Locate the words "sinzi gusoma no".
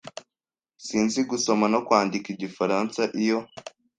0.85-1.79